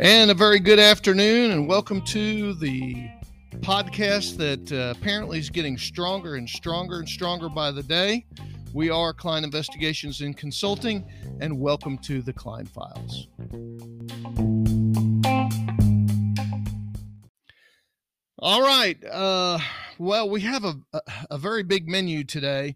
[0.00, 3.10] And a very good afternoon, and welcome to the
[3.56, 8.24] podcast that uh, apparently is getting stronger and stronger and stronger by the day.
[8.72, 11.04] We are Klein Investigations and Consulting,
[11.42, 13.28] and welcome to the Klein Files.
[18.38, 18.96] All right.
[19.04, 19.58] Uh,
[19.98, 21.00] well, we have a, a,
[21.32, 22.74] a very big menu today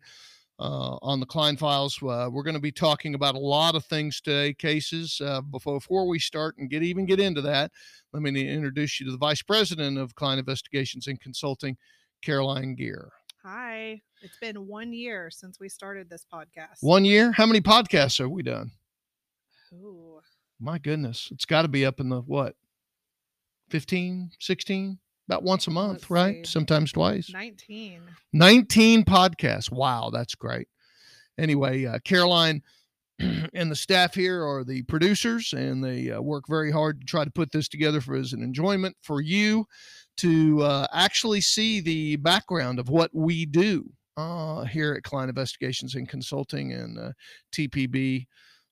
[0.62, 1.98] uh, on the Klein Files.
[2.00, 5.20] Uh, we're going to be talking about a lot of things today, cases.
[5.22, 7.72] Uh, before, before we start and get even get into that,
[8.12, 11.76] let me introduce you to the Vice President of Klein Investigations and Consulting,
[12.22, 13.10] Caroline Gear.
[13.42, 14.00] Hi.
[14.22, 16.78] It's been one year since we started this podcast.
[16.80, 17.32] One year?
[17.32, 18.70] How many podcasts have we done?
[19.74, 20.20] Ooh.
[20.60, 21.28] My goodness.
[21.32, 22.54] It's got to be up in the what?
[23.70, 24.98] 15, 16?
[25.28, 26.46] About once a month, Let's right?
[26.46, 26.52] See.
[26.52, 27.30] Sometimes twice.
[27.32, 28.02] 19.
[28.32, 29.70] 19 podcasts.
[29.70, 30.68] Wow, that's great.
[31.38, 32.62] Anyway, uh, Caroline
[33.18, 37.24] and the staff here are the producers, and they uh, work very hard to try
[37.24, 39.66] to put this together for as an enjoyment for you
[40.18, 45.94] to uh, actually see the background of what we do uh, here at Klein Investigations
[45.94, 47.12] and Consulting in uh,
[47.52, 48.26] TPB,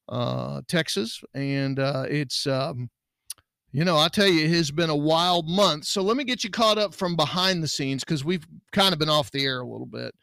[0.09, 1.21] uh, Texas.
[1.35, 2.91] And it's um,
[3.73, 5.85] you know, I tell you, it has been a wild month.
[5.85, 8.99] So let me get you caught up from behind the scenes because we've kind of
[8.99, 10.15] been off the air a little bit.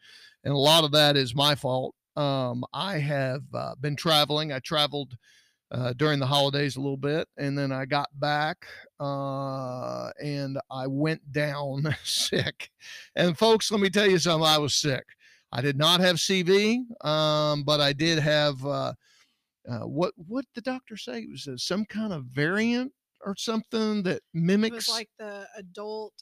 [0.44, 1.94] And a lot of that is my fault.
[2.16, 4.52] Um, I have uh, been traveling.
[4.52, 5.16] I traveled
[5.70, 8.66] uh, during the holidays a little bit, and then I got back
[9.00, 12.70] uh, and I went down sick.
[13.14, 15.04] And folks, let me tell you something I was sick.
[15.52, 18.64] I did not have CV, um, but I did have.
[18.64, 18.92] Uh,
[19.68, 22.90] uh, what what the doctor say it was uh, some kind of variant
[23.24, 26.14] or something that mimics it was like the adult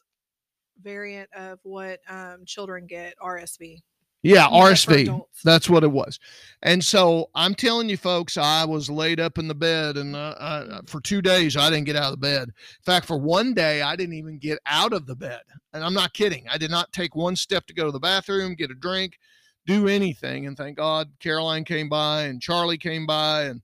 [0.83, 3.81] variant of what um, children get RSV.
[4.23, 5.23] Yeah, RSV.
[5.45, 6.19] That's what it was.
[6.63, 10.35] And so I'm telling you, folks, I was laid up in the bed, and uh,
[10.41, 12.49] I, uh, for two days I didn't get out of the bed.
[12.49, 15.43] In fact, for one day I didn't even get out of the bed,
[15.73, 16.45] and I'm not kidding.
[16.51, 19.17] I did not take one step to go to the bathroom, get a drink,
[19.65, 20.47] do anything.
[20.47, 23.63] And thank God, Caroline came by, and Charlie came by, and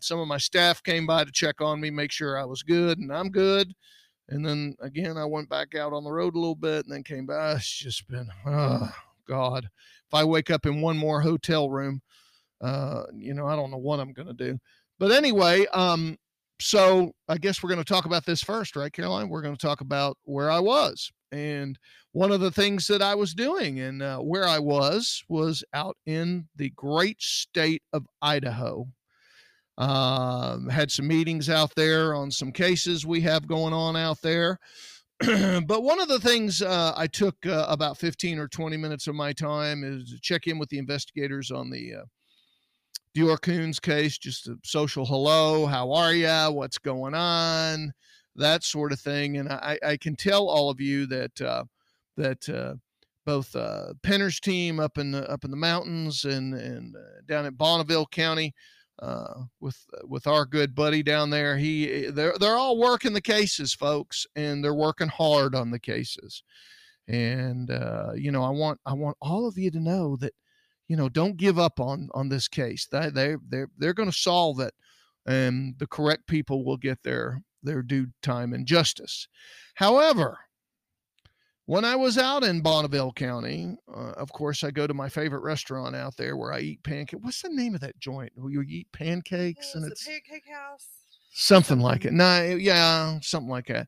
[0.00, 2.98] some of my staff came by to check on me, make sure I was good,
[2.98, 3.72] and I'm good.
[4.30, 7.02] And then again, I went back out on the road a little bit and then
[7.02, 7.52] came by.
[7.52, 8.90] It's just been, oh,
[9.26, 9.64] God.
[9.64, 12.00] If I wake up in one more hotel room,
[12.60, 14.58] uh, you know, I don't know what I'm going to do.
[14.98, 16.16] But anyway, um,
[16.60, 19.28] so I guess we're going to talk about this first, right, Caroline?
[19.28, 21.10] We're going to talk about where I was.
[21.30, 21.78] And
[22.12, 25.96] one of the things that I was doing and uh, where I was was out
[26.06, 28.88] in the great state of Idaho.
[29.78, 34.58] Um, had some meetings out there on some cases we have going on out there.
[35.20, 39.14] but one of the things uh, I took uh, about 15 or 20 minutes of
[39.14, 42.04] my time is to check in with the investigators on the uh,
[43.16, 47.92] DeOrr Kunz case, just a social hello, how are you, what's going on,
[48.34, 49.36] that sort of thing.
[49.36, 51.64] And I, I can tell all of you that uh,
[52.16, 52.74] that uh,
[53.24, 57.46] both uh, Penner's team up in the, up in the mountains and and uh, down
[57.46, 58.54] at Bonneville County
[59.00, 61.56] uh, with with our good buddy down there.
[61.56, 66.42] He they're they're all working the cases, folks, and they're working hard on the cases.
[67.06, 70.34] And uh, you know, I want I want all of you to know that
[70.88, 72.86] you know don't give up on on this case.
[72.90, 74.74] They they they're they're going to solve it,
[75.26, 79.28] and the correct people will get their their due time and justice.
[79.74, 80.38] However,
[81.68, 85.42] when I was out in Bonneville County, uh, of course, I go to my favorite
[85.42, 87.22] restaurant out there where I eat pancakes.
[87.22, 90.88] What's the name of that joint where you eat pancakes and it's pancake house?
[91.34, 92.14] Something like it.
[92.14, 93.86] Nah, yeah, something like that.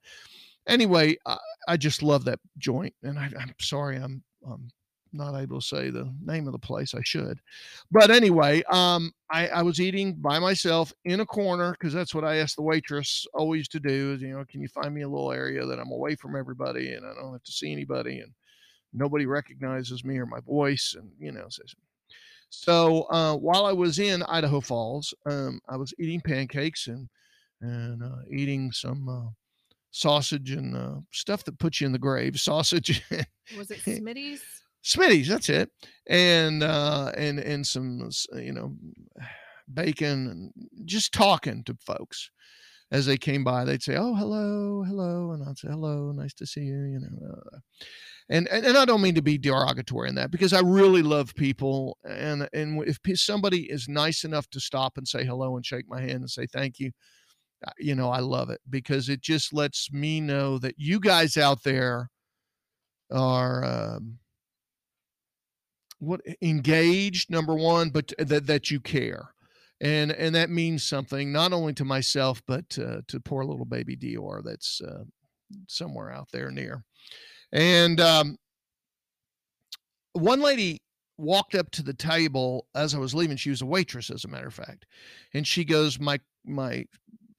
[0.66, 4.68] Anyway, I, I just love that joint, and I, am sorry, I'm, I'm
[5.12, 6.94] not able to say the name of the place.
[6.94, 7.40] I should,
[7.90, 12.24] but anyway, um, I, I was eating by myself in a corner because that's what
[12.24, 14.12] I asked the waitress always to do.
[14.14, 16.92] Is you know, can you find me a little area that I'm away from everybody
[16.92, 18.32] and I don't have to see anybody and
[18.92, 21.48] nobody recognizes me or my voice and you know.
[22.50, 27.08] So uh, while I was in Idaho Falls, um, I was eating pancakes and
[27.60, 29.30] and uh, eating some uh,
[29.90, 32.40] sausage and uh, stuff that puts you in the grave.
[32.40, 33.02] Sausage.
[33.56, 34.42] was it Smitty's?
[34.84, 35.70] Smitty's, that's it,
[36.06, 38.74] and uh, and and some you know
[39.72, 42.30] bacon and just talking to folks
[42.90, 43.64] as they came by.
[43.64, 47.32] They'd say, "Oh, hello, hello," and I'd say, "Hello, nice to see you." You know,
[47.34, 47.58] uh,
[48.30, 51.34] and, and and I don't mean to be derogatory in that because I really love
[51.34, 55.88] people, and and if somebody is nice enough to stop and say hello and shake
[55.88, 56.92] my hand and say thank you,
[57.66, 61.36] uh, you know, I love it because it just lets me know that you guys
[61.36, 62.10] out there
[63.12, 63.64] are.
[63.64, 64.18] Um,
[66.00, 69.30] what engaged number one but that that you care.
[69.80, 73.96] And and that means something not only to myself but uh, to poor little baby
[73.96, 75.04] DeOrr that's uh,
[75.68, 76.84] somewhere out there near.
[77.52, 78.36] And um,
[80.12, 80.82] one lady
[81.18, 83.36] walked up to the table as I was leaving.
[83.36, 84.86] She was a waitress, as a matter of fact,
[85.34, 86.86] and she goes, "My my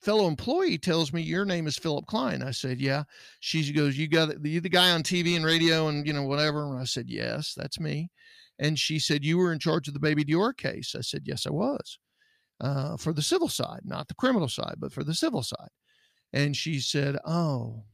[0.01, 3.03] fellow employee tells me your name is Philip Klein." I said, "Yeah."
[3.39, 6.65] She goes, "You got you the guy on TV and radio and you know whatever."
[6.71, 8.09] And I said, "Yes, that's me."
[8.59, 11.45] And she said, "You were in charge of the Baby DeOrr case." I said, "Yes,
[11.45, 11.99] I was."
[12.59, 15.69] Uh, for the civil side, not the criminal side, but for the civil side.
[16.33, 17.85] And she said, "Oh."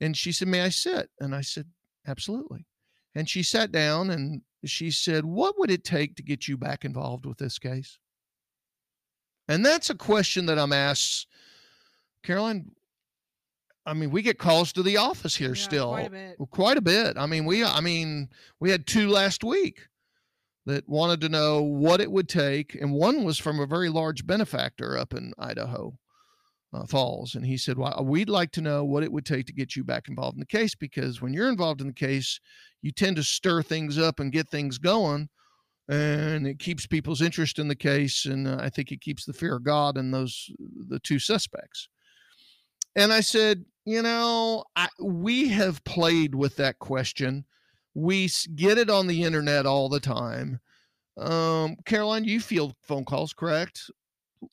[0.00, 1.66] And she said, "May I sit?" And I said,
[2.06, 2.66] "Absolutely."
[3.14, 6.84] And she sat down and she said, What would it take to get you back
[6.84, 7.98] involved with this case?
[9.48, 11.26] And that's a question that I'm asked,
[12.22, 12.72] Caroline.
[13.84, 16.36] I mean, we get calls to the office here yeah, still quite a, bit.
[16.50, 17.16] quite a bit.
[17.16, 18.28] I mean, we I mean,
[18.58, 19.86] we had two last week
[20.66, 24.26] that wanted to know what it would take, and one was from a very large
[24.26, 25.96] benefactor up in Idaho
[26.72, 29.52] uh, Falls, and he said, "Well, we'd like to know what it would take to
[29.52, 32.40] get you back involved in the case because when you're involved in the case,
[32.82, 35.28] you tend to stir things up and get things going."
[35.88, 39.32] And it keeps people's interest in the case, and uh, I think it keeps the
[39.32, 41.88] fear of God in those the two suspects.
[42.96, 47.44] And I said, you know, I, we have played with that question.
[47.94, 50.60] We get it on the internet all the time.
[51.16, 53.88] Um, Caroline, you field phone calls, correct?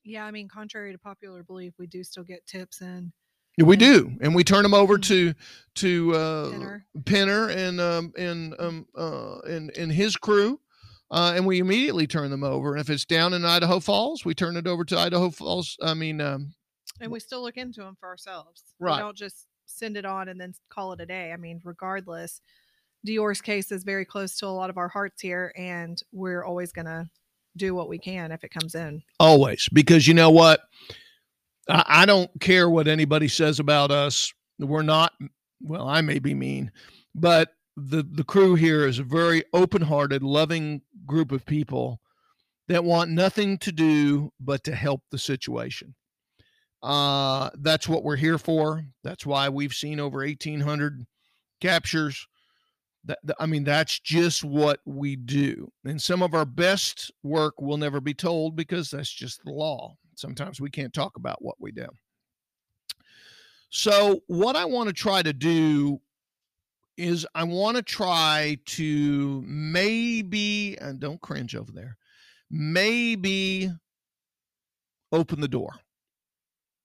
[0.04, 3.12] yeah, I mean, contrary to popular belief, we do still get tips and
[3.58, 5.34] we do, and we turn them over to
[5.76, 6.84] to uh, Penner.
[7.04, 10.60] Penner and um, and um, uh, and and his crew,
[11.14, 12.72] uh, and we immediately turn them over.
[12.72, 15.78] And if it's down in Idaho Falls, we turn it over to Idaho Falls.
[15.82, 16.56] I mean, um,
[17.00, 18.64] and we still look into them for ourselves.
[18.80, 18.96] Right.
[18.96, 21.32] We don't just send it on and then call it a day.
[21.32, 22.42] I mean, regardless,
[23.08, 26.72] DeOrr's case is very close to a lot of our hearts here, and we're always
[26.72, 27.08] gonna
[27.58, 29.04] do what we can if it comes in.
[29.20, 30.62] Always, because you know what?
[31.70, 34.34] I, I don't care what anybody says about us.
[34.58, 35.14] We're not.
[35.62, 36.72] Well, I may be mean,
[37.14, 42.00] but the the crew here is a very open-hearted, loving group of people
[42.68, 45.96] that want nothing to do but to help the situation.
[46.82, 48.86] Uh, that's what we're here for.
[49.04, 51.06] That's why we've seen over 1,800
[51.62, 52.28] captures
[53.06, 55.72] that, I mean, that's just what we do.
[55.86, 59.96] And some of our best work will never be told because that's just the law.
[60.16, 61.88] Sometimes we can't talk about what we do.
[63.70, 66.00] So, what I want to try to do
[66.98, 71.98] is I want to try to maybe, and don't cringe over there,
[72.50, 73.72] maybe
[75.12, 75.74] open the door.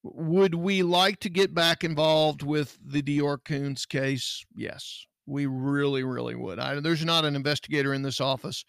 [0.02, 4.44] Would we like to get back involved with the DeOrr Kunz case?
[4.54, 5.04] Yes.
[5.26, 6.58] We really, really would.
[6.58, 8.64] I, there's not an investigator in this office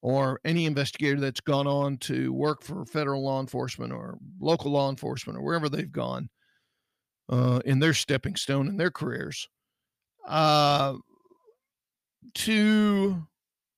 [0.00, 4.88] or any investigator that's gone on to work for federal law enforcement or local law
[4.88, 6.28] enforcement or wherever they've gone
[7.28, 9.48] uh, in their stepping stone in their careers
[10.26, 10.94] uh,
[12.34, 13.26] to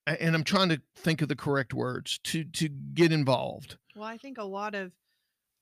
[0.07, 4.17] and i'm trying to think of the correct words to to get involved well i
[4.17, 4.93] think a lot of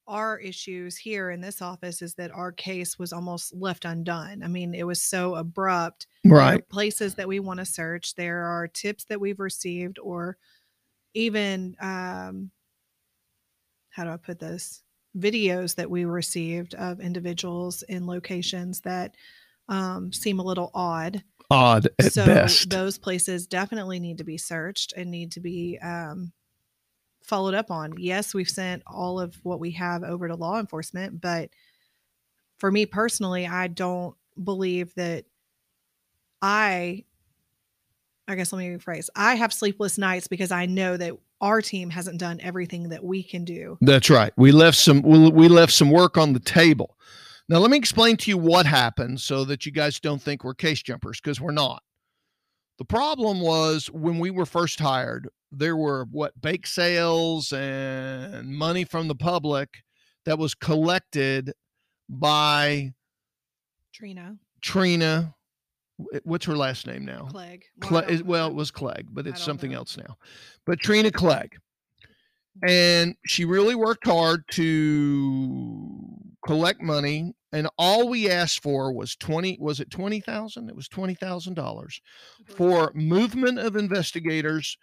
[0.06, 4.42] our issues here in this office is that our case was almost left undone.
[4.42, 6.06] I mean, it was so abrupt.
[6.24, 6.66] Right.
[6.68, 8.14] places that we want to search.
[8.14, 10.36] There are tips that we've received, or
[11.14, 12.50] even um,
[13.90, 14.82] how do I put this?
[15.16, 19.14] Videos that we received of individuals in locations that
[19.68, 21.22] um, seem a little odd.
[21.50, 22.70] Odd at so best.
[22.70, 26.32] Those places definitely need to be searched and need to be um,
[27.22, 27.94] followed up on.
[27.98, 31.50] Yes, we've sent all of what we have over to law enforcement, but
[32.58, 35.24] for me personally, I don't believe that
[36.40, 37.04] I
[38.26, 39.08] I guess let me rephrase.
[39.14, 43.22] I have sleepless nights because I know that our team hasn't done everything that we
[43.22, 43.76] can do.
[43.80, 44.32] That's right.
[44.36, 46.96] We left some we left some work on the table.
[47.48, 50.54] Now let me explain to you what happened so that you guys don't think we're
[50.54, 51.82] case jumpers because we're not.
[52.78, 58.84] The problem was when we were first hired, there were what bake sales and money
[58.84, 59.68] from the public
[60.24, 61.52] that was collected
[62.08, 62.92] by
[63.92, 64.36] Trina.
[64.60, 65.34] Trina.
[66.24, 67.26] What's her last name now?
[67.30, 67.66] Clegg.
[67.88, 69.78] Well, well it was Clegg, but it's something know.
[69.78, 70.16] else now.
[70.66, 71.56] But Trina Clegg.
[72.64, 72.68] Mm-hmm.
[72.68, 75.93] And she really worked hard to
[76.46, 82.00] collect money and all we asked for was 20 was it 20,000 it was $20,000
[82.56, 84.76] for movement of investigators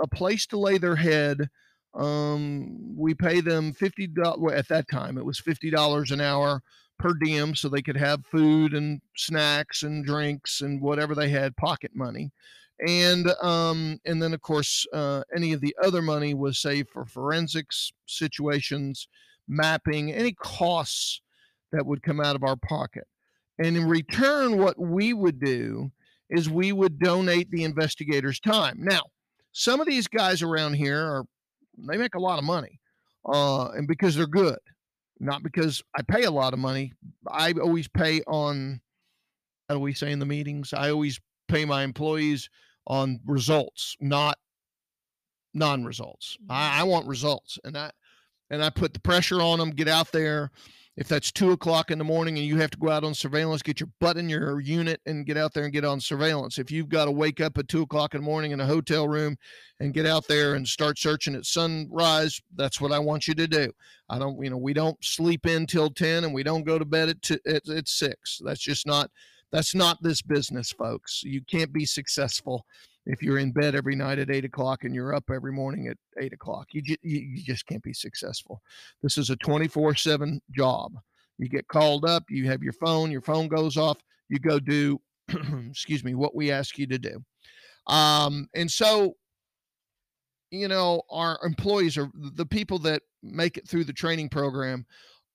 [0.00, 1.48] a, place to lay their head.
[1.94, 4.10] Um we pay them 50
[4.52, 6.62] at that time it was $50 an hour
[6.98, 11.56] per diem so they could have food and snacks and drinks and whatever they had
[11.56, 12.30] pocket money.
[12.86, 17.04] And um, and then of course uh, any of the other money was saved for
[17.04, 19.08] forensics situations,
[19.48, 21.20] mapping, any costs
[21.72, 23.04] that would come out of our pocket.
[23.58, 25.90] And in return, what we would do
[26.30, 28.76] is we would donate the investigators' time.
[28.78, 29.02] Now,
[29.52, 31.24] some of these guys around here are
[31.88, 32.80] they make a lot of money,
[33.26, 34.58] uh, and because they're good,
[35.20, 36.92] not because I pay a lot of money.
[37.28, 38.80] I always pay on.
[39.68, 40.72] How do we say in the meetings?
[40.72, 42.48] I always pay my employees
[42.86, 44.38] on results, not
[45.54, 46.36] non-results.
[46.48, 46.80] I.
[46.80, 47.90] I want results, and I
[48.50, 49.70] and I put the pressure on them.
[49.70, 50.50] Get out there.
[50.96, 53.62] If that's two o'clock in the morning and you have to go out on surveillance,
[53.62, 56.58] get your butt in your unit and get out there and get on surveillance.
[56.58, 59.06] If you've got to wake up at two o'clock in the morning in a hotel
[59.06, 59.36] room
[59.78, 63.46] and get out there and start searching at sunrise, that's what I want you to
[63.46, 63.70] do.
[64.10, 66.84] I don't, you know, we don't sleep in till 10 and we don't go to
[66.84, 68.40] bed at, t- at, at six.
[68.44, 69.08] That's just not,
[69.52, 71.22] that's not this business, folks.
[71.22, 72.66] You can't be successful
[73.06, 75.96] if you're in bed every night at eight o'clock and you're up every morning at
[76.20, 76.66] eight o'clock.
[76.72, 78.60] You, ju- you just can't be successful.
[79.02, 80.92] This is a 24 7 job.
[81.38, 85.00] You get called up, you have your phone, your phone goes off, you go do,
[85.70, 87.22] excuse me, what we ask you to do.
[87.86, 89.14] Um, and so,
[90.50, 94.86] you know, our employees are the people that make it through the training program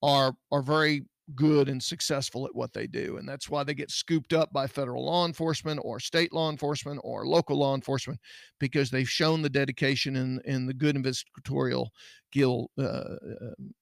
[0.02, 1.04] are are very
[1.34, 3.16] good and successful at what they do.
[3.16, 7.00] And that's why they get scooped up by federal law enforcement or state law enforcement
[7.02, 8.20] or local law enforcement
[8.60, 11.88] because they've shown the dedication and, and the good investigatorial
[12.30, 13.16] skill, uh,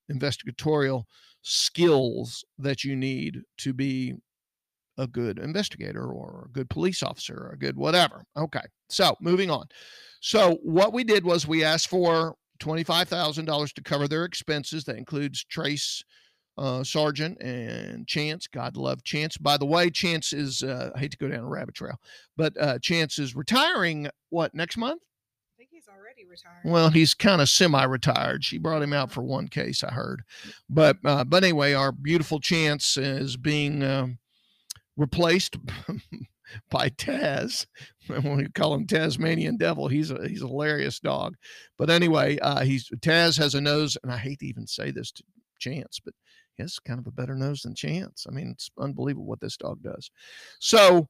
[0.08, 1.04] investigatorial
[1.42, 4.14] skills that you need to be
[4.98, 8.24] a good investigator or a good police officer or a good whatever.
[8.36, 8.64] Okay.
[8.88, 9.66] So moving on.
[10.20, 14.84] So what we did was we asked for $25,000 to cover their expenses.
[14.84, 16.04] That includes Trace
[16.58, 18.46] uh, Sergeant and Chance.
[18.46, 19.36] God love Chance.
[19.38, 21.96] By the way, Chance is, uh, I hate to go down a rabbit trail,
[22.36, 25.02] but uh, Chance is retiring what, next month?
[25.02, 26.62] I think he's already retired.
[26.64, 28.44] Well, he's kind of semi-retired.
[28.44, 30.22] She brought him out for one case, I heard.
[30.68, 34.18] But uh, but anyway, our beautiful Chance is being um,
[34.96, 35.56] replaced
[36.70, 37.66] by Taz.
[38.08, 41.36] When we call him Tasmanian Devil, he's a he's a hilarious dog.
[41.78, 45.12] But anyway, uh, he's Taz has a nose, and I hate to even say this
[45.12, 45.22] to
[45.58, 46.14] Chance, but
[46.56, 48.26] he has kind of a better nose than Chance.
[48.28, 50.10] I mean, it's unbelievable what this dog does.
[50.60, 51.08] So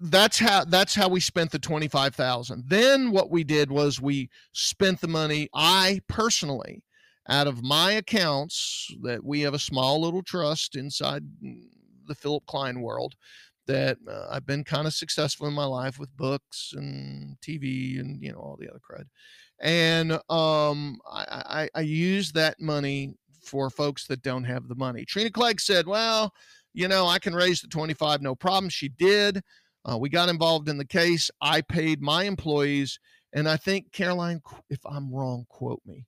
[0.00, 2.64] that's how that's how we spent the 25,000.
[2.66, 6.82] Then what we did was we spent the money I personally
[7.28, 11.22] out of my accounts that we have a small little trust inside
[12.06, 13.14] the Philip Klein world
[13.66, 18.22] that uh, I've been kind of successful in my life with books and TV and
[18.22, 19.06] you know all the other crud.
[19.60, 25.04] And um, I, I, I used that money for folks that don't have the money.
[25.04, 26.32] Trina Clegg said, Well,
[26.72, 28.68] you know, I can raise the 25, no problem.
[28.68, 29.42] She did.
[29.88, 31.30] Uh, we got involved in the case.
[31.40, 32.98] I paid my employees.
[33.32, 36.06] And I think, Caroline, if I'm wrong, quote me.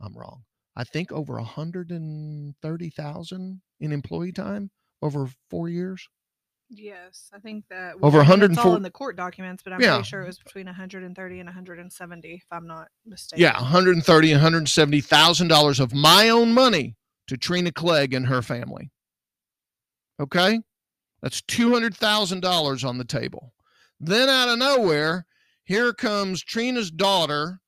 [0.00, 0.42] I'm wrong.
[0.76, 4.70] I think over 130,000 in employee time
[5.02, 6.08] over four years.
[6.70, 9.96] Yes, I think that over 140 all in the court documents, but I'm yeah.
[9.96, 13.42] pretty sure it was between 130 and 170, if I'm not mistaken.
[13.42, 16.96] Yeah, 130 and 170 thousand dollars of my own money
[17.28, 18.90] to Trina Clegg and her family.
[20.20, 20.60] Okay,
[21.22, 23.52] that's two hundred thousand dollars on the table.
[24.00, 25.26] Then out of nowhere,
[25.64, 27.60] here comes Trina's daughter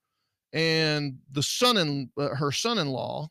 [0.53, 3.29] and the son in uh, her son-in-law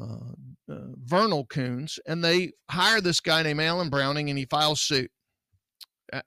[0.00, 0.32] uh,
[0.68, 5.10] uh, Vernal Kunz, and they hire this guy named Alan Browning, and he files suit.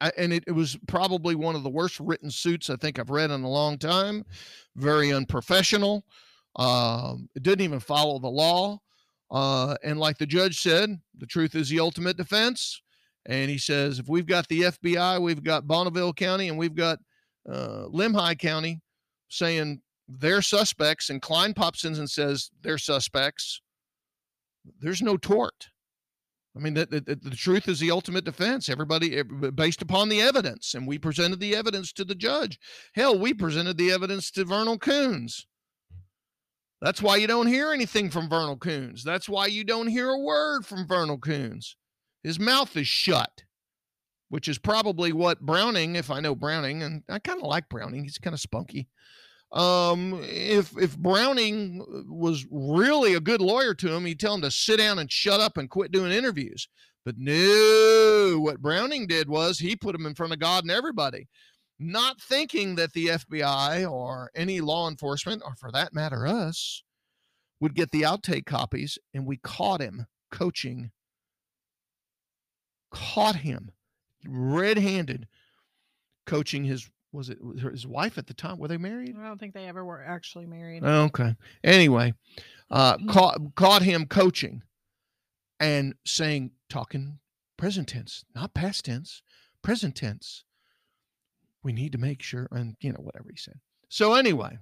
[0.02, 3.10] I, and it, it, was probably one of the worst written suits I think I've
[3.10, 4.26] read in a long time.
[4.76, 6.04] Very unprofessional.
[6.58, 8.80] Um, it didn't even follow the law.
[9.32, 12.82] Uh, and like the judge said, the truth is the ultimate defense.
[13.26, 17.00] And he says, if we've got the FBI, we've got Bonneville County, and we've got
[17.50, 18.82] uh, Lemhi County
[19.30, 23.62] saying they're suspects, and Klein pops in and says they're suspects,
[24.80, 25.70] there's no tort.
[26.56, 28.70] I mean, the, the, the, truth is the ultimate defense.
[28.70, 29.24] Everybody, eh,
[29.54, 32.60] based upon the evidence, and we presented the evidence to the judge.
[32.96, 35.46] Hell, we presented the evidence to Vernal Kunz.
[36.82, 39.04] That's why you don't hear anything from Vernal Kunz.
[39.04, 41.76] That's why you don't hear a word from Vernal Kunz.
[42.24, 43.44] His mouth is shut,
[44.30, 48.04] which is probably what Browning, if I know Browning, and I kind of like Browning,
[48.04, 48.88] he's kind of spunky
[49.52, 54.52] um, if if Browning was really a good lawyer to him, he'd tell him to
[54.52, 56.68] sit down and shut up and quit doing interviews.
[57.06, 61.28] But no, what Browning did was he put him in front of God and everybody,
[61.80, 66.84] not thinking that the FBI or any law enforcement, or for that matter, us,
[67.60, 69.00] would get the outtake copies.
[69.14, 70.92] And we caught him coaching,
[72.92, 73.72] caught him
[74.28, 75.28] red handed
[76.26, 77.40] coaching his was it
[77.72, 78.58] his wife at the time?
[78.58, 79.16] Were they married?
[79.20, 80.84] I don't think they ever were actually married.
[80.84, 81.36] Okay.
[81.64, 82.14] Anyway,
[82.70, 83.10] uh, mm-hmm.
[83.10, 84.62] caught caught him coaching
[85.60, 87.20] and saying, talking
[87.58, 89.22] present tense, not past tense,
[89.62, 90.44] present tense.
[91.62, 93.60] We need to make sure, and you know whatever he said.
[93.90, 94.60] So anyway,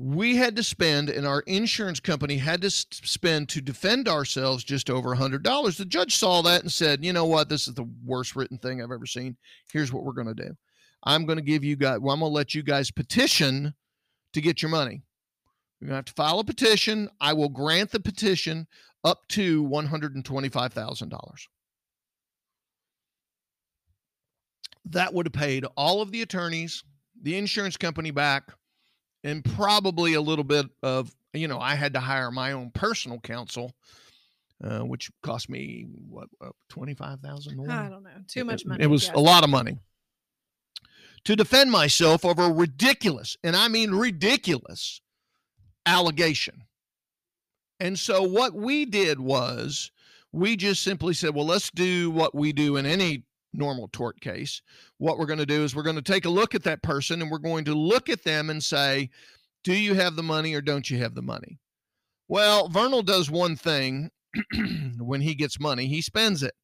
[0.00, 4.90] we had to spend, and our insurance company had to spend to defend ourselves just
[4.90, 5.76] over a hundred dollars.
[5.76, 7.48] The judge saw that and said, "You know what?
[7.48, 9.36] This is the worst written thing I've ever seen.
[9.72, 10.56] Here's what we're going to do.
[11.02, 11.98] I'm going to give you guys.
[11.98, 13.74] Well, I'm going to let you guys petition
[14.34, 15.02] to get your money.
[15.80, 17.08] You're going to have to file a petition.
[17.20, 18.68] I will grant the petition
[19.02, 21.48] up to one hundred and twenty-five thousand dollars.
[24.84, 26.84] That would have paid all of the attorneys,
[27.20, 28.44] the insurance company back."
[29.24, 33.20] And probably a little bit of you know I had to hire my own personal
[33.20, 33.74] counsel,
[34.62, 36.50] uh, which cost me what uh,
[36.96, 37.70] five thousand more.
[37.70, 38.82] I don't know, too much money.
[38.82, 39.16] It, it was yes.
[39.16, 39.78] a lot of money
[41.24, 45.00] to defend myself over a ridiculous, and I mean ridiculous,
[45.86, 46.64] allegation.
[47.80, 49.92] And so what we did was
[50.32, 54.62] we just simply said, well, let's do what we do in any normal tort case.
[54.98, 57.22] What we're going to do is we're going to take a look at that person
[57.22, 59.10] and we're going to look at them and say,
[59.64, 61.58] do you have the money or don't you have the money?
[62.28, 64.10] Well, Vernal does one thing
[64.98, 66.54] when he gets money, he spends it,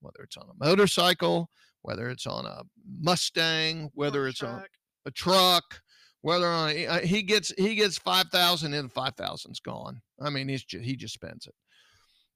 [0.00, 1.48] whether it's on a motorcycle,
[1.82, 2.62] whether it's on a
[3.00, 4.52] Mustang, whether it's truck.
[4.52, 4.64] on
[5.06, 5.80] a truck,
[6.22, 10.00] whether on a, he gets he gets 5000 and 5000's gone.
[10.20, 11.54] I mean, he's just, he just spends it.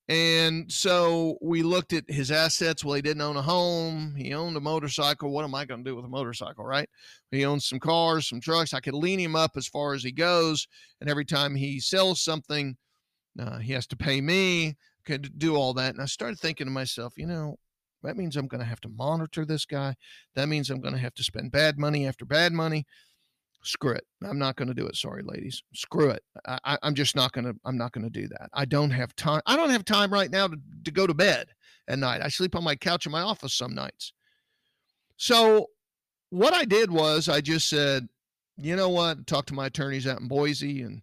[0.09, 2.85] And so we looked at his assets.
[2.85, 4.15] Well, he didn't own a home.
[4.17, 5.31] He owned a motorcycle.
[5.31, 6.89] What am I going to do with a motorcycle, right?
[7.33, 8.73] He owns some cars, some trucks.
[8.73, 10.69] I could lean him up as far as he goes.
[11.01, 12.77] And every time he sells something,
[13.39, 14.77] uh, he has to pay me.
[15.05, 15.95] Could do all that.
[15.95, 17.57] And I started thinking to myself, you know,
[18.03, 19.97] that means I'm going to have to monitor this guy.
[20.37, 22.87] That means I'm going to have to spend bad money after bad money
[23.67, 27.17] screw it i'm not going to do it sorry ladies screw it I, am just
[27.17, 29.71] not going to i'm not going to do that i don't have time i don't
[29.71, 31.49] have time right now to, to go to bed
[31.89, 34.13] at night i sleep on my couch in my office some nights.
[35.17, 35.67] So
[36.31, 38.09] what i did was i just said
[38.57, 41.03] you know what talk to my attorneys out in boise and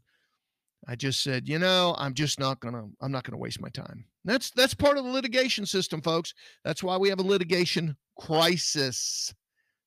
[0.88, 3.62] i just said you know i'm just not going to i'm not going to waste
[3.62, 4.06] my time.
[4.26, 9.34] That's that's part of the litigation system folks that's why we have a litigation crisis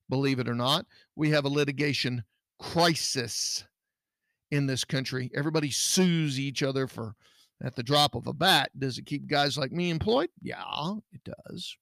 [0.09, 2.23] believe it or not we have a litigation
[2.59, 3.65] crisis
[4.51, 5.31] in this country.
[5.35, 7.15] Everybody sues each other for
[7.63, 8.71] at the drop of a bat.
[8.79, 10.29] Does it keep guys like me employed?
[10.41, 11.77] Yeah, it does.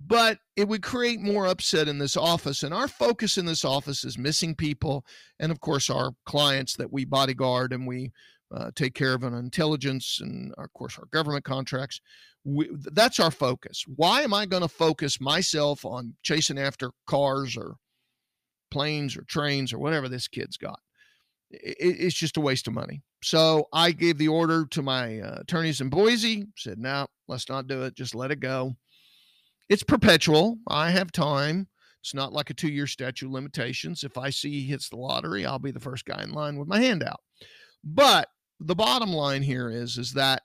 [0.00, 2.62] But it would create more upset in this office.
[2.62, 5.04] And our focus in this office is missing people.
[5.40, 8.12] And of course, our clients that we bodyguard and we
[8.54, 12.00] uh, take care of on intelligence and, of course, our government contracts.
[12.44, 13.84] We, that's our focus.
[13.96, 17.74] Why am I going to focus myself on chasing after cars or
[18.70, 20.80] planes or trains or whatever this kid's got.
[21.50, 23.02] it's just a waste of money.
[23.22, 27.66] So I gave the order to my uh, attorneys in Boise, said, no, let's not
[27.66, 27.96] do it.
[27.96, 28.76] Just let it go.
[29.68, 30.58] It's perpetual.
[30.68, 31.68] I have time.
[32.02, 34.04] It's not like a two year statute limitations.
[34.04, 36.68] If I see he hits the lottery, I'll be the first guy in line with
[36.68, 37.20] my hand out.
[37.84, 38.28] But
[38.60, 40.42] the bottom line here is, is that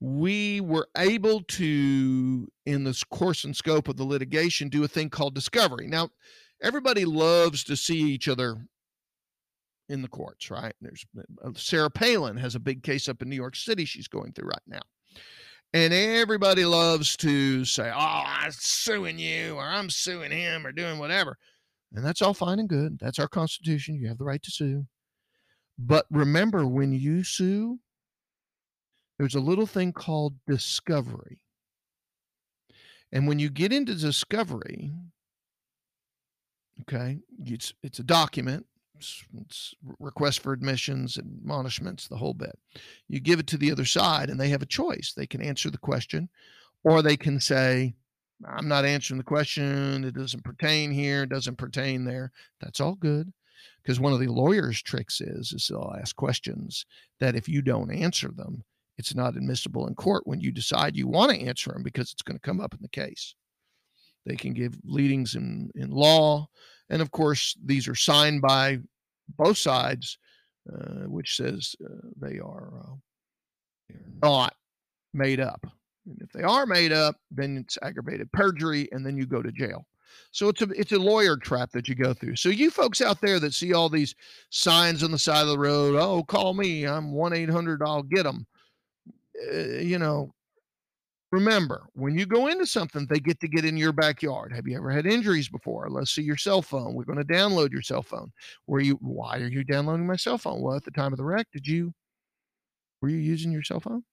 [0.00, 5.10] we were able to, in this course and scope of the litigation, do a thing
[5.10, 5.86] called discovery.
[5.88, 6.10] Now,
[6.62, 8.56] everybody loves to see each other
[9.88, 10.74] in the courts, right?
[10.80, 11.04] There's
[11.44, 14.48] uh, Sarah Palin has a big case up in New York City she's going through
[14.48, 14.82] right now.
[15.74, 20.98] And everybody loves to say, Oh, I'm suing you, or I'm suing him, or doing
[20.98, 21.36] whatever.
[21.94, 22.98] And that's all fine and good.
[22.98, 23.96] That's our Constitution.
[23.96, 24.86] You have the right to sue.
[25.78, 27.78] But remember, when you sue,
[29.18, 31.40] there's a little thing called discovery.
[33.12, 34.92] And when you get into discovery,
[36.82, 38.64] Okay, it's it's a document.
[38.96, 42.58] It's, it's request for admissions, admonishments, the whole bit.
[43.08, 45.12] You give it to the other side, and they have a choice.
[45.16, 46.28] They can answer the question,
[46.84, 47.94] or they can say,
[48.44, 50.04] "I'm not answering the question.
[50.04, 51.24] It doesn't pertain here.
[51.24, 53.32] It doesn't pertain there." That's all good,
[53.82, 56.86] because one of the lawyer's tricks is is they'll ask questions
[57.20, 58.64] that if you don't answer them,
[58.96, 62.22] it's not admissible in court when you decide you want to answer them because it's
[62.22, 63.34] going to come up in the case.
[64.28, 66.46] They can give leadings in, in law.
[66.90, 68.78] And of course, these are signed by
[69.36, 70.18] both sides,
[70.70, 74.54] uh, which says uh, they are uh, not
[75.14, 75.66] made up.
[76.06, 79.50] And if they are made up, then it's aggravated perjury, and then you go to
[79.50, 79.86] jail.
[80.30, 82.36] So it's a it's a lawyer trap that you go through.
[82.36, 84.14] So you folks out there that see all these
[84.50, 88.02] signs on the side of the road, oh, call me, I'm one eight hundred, I'll
[88.02, 88.46] get them.
[89.52, 90.34] Uh, you know,
[91.30, 94.52] Remember, when you go into something, they get to get in your backyard.
[94.52, 95.90] Have you ever had injuries before?
[95.90, 96.94] Let's see your cell phone.
[96.94, 98.32] We're going to download your cell phone.
[98.66, 100.62] Were you why are you downloading my cell phone?
[100.62, 101.92] Well, at the time of the wreck, did you
[103.02, 104.04] were you using your cell phone?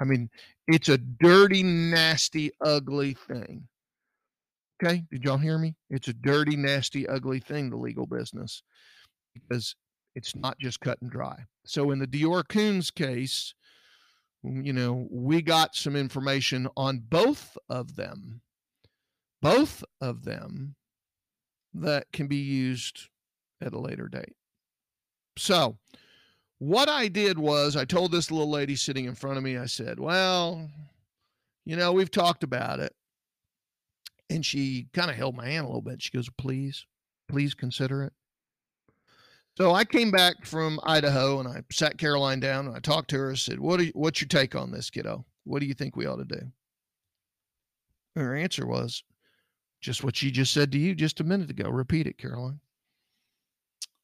[0.00, 0.30] I mean,
[0.66, 3.68] it's a dirty, nasty, ugly thing.
[4.82, 5.76] Okay, did y'all hear me?
[5.90, 8.62] It's a dirty, nasty, ugly thing, the legal business,
[9.34, 9.76] because
[10.16, 11.44] it's not just cut and dry.
[11.64, 13.54] So in the DeOrr Kunz case,
[14.44, 18.42] Mm, you know, we got some information on both of them,
[19.40, 20.76] both of them
[21.72, 23.08] that can be used
[23.60, 24.36] at a later date.
[25.36, 25.78] So,
[26.58, 29.66] what I did was I told this little lady sitting in front of me, I
[29.66, 30.70] said, Well,
[31.64, 32.94] you know, we've talked about it.
[34.30, 36.02] And she kind of held my hand a little bit.
[36.02, 36.86] She goes, Please,
[37.28, 38.12] please consider it.
[39.56, 43.18] So I came back from Idaho and I sat Caroline down and I talked to
[43.18, 43.30] her.
[43.30, 43.80] I said, "What?
[43.80, 45.24] You, what's your take on this, kiddo?
[45.44, 46.52] What do you think we ought to do?"
[48.16, 49.04] Her answer was,
[49.80, 51.70] "Just what she just said to you just a minute ago.
[51.70, 52.60] Repeat it, Caroline."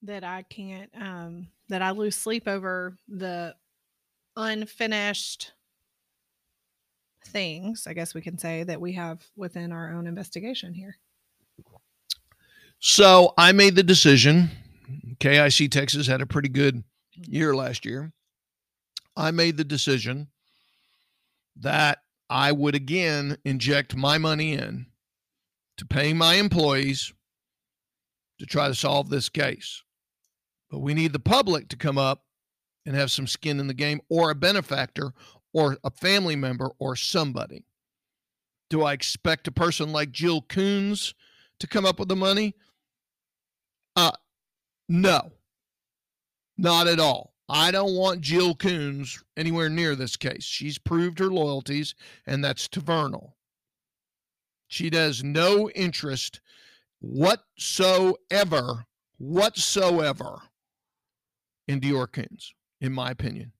[0.02, 0.90] That I can't.
[0.94, 3.56] Um, that I lose sleep over the
[4.36, 5.52] unfinished
[7.26, 7.86] things.
[7.88, 10.96] I guess we can say that we have within our own investigation here.
[12.78, 14.50] So I made the decision
[15.20, 17.32] KIC Texas had a pretty good mm-hmm.
[17.32, 18.12] year last year.
[19.16, 20.28] I made the decision
[21.56, 24.86] that I would again inject my money in
[25.76, 27.12] to pay my employees
[28.38, 29.82] to try to solve this case.
[30.70, 32.24] But we need the public to come up
[32.86, 35.12] and have some skin in the game, or a benefactor,
[35.52, 37.66] or a family member, or somebody.
[38.70, 41.12] Do I expect a person like Jill Kunz
[41.58, 42.54] to come up with the money?
[44.92, 45.30] No,
[46.58, 47.32] not at all.
[47.48, 50.42] I don't want Jill Kunz anywhere near this case.
[50.42, 51.94] She's proved her loyalties,
[52.26, 53.36] and that's to Vernal.
[54.66, 56.40] She has no interest
[56.98, 58.84] whatsoever,
[59.18, 60.42] whatsoever
[61.68, 62.48] in DeOrr Kunz,
[62.80, 63.52] in my opinion.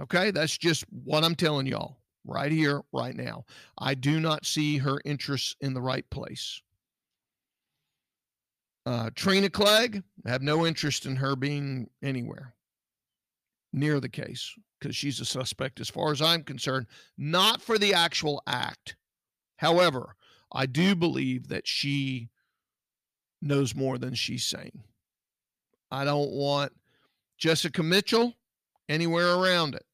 [0.00, 3.44] Okay, that's just what I'm telling y'all right here, right now.
[3.76, 6.62] I do not see her interests in the right place.
[8.86, 12.54] Uh, Trina Clegg, have no interest in her being anywhere
[13.72, 16.86] near the case because she's a suspect as far as I'm concerned,
[17.18, 18.94] not for the actual act.
[19.56, 20.14] However,
[20.52, 22.28] I do believe that she
[23.42, 24.84] knows more than she's saying.
[25.90, 26.72] I don't want
[27.38, 28.34] Jessica Mitchell
[28.88, 29.84] anywhere around it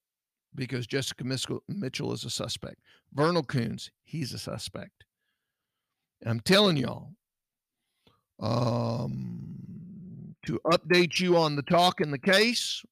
[0.54, 2.80] because Jessica Mitchell is a suspect.
[3.14, 5.04] Vernal Kunz, he's a suspect.
[6.24, 7.14] I'm telling y'all,
[8.42, 12.82] um, to update you on the talk in the case,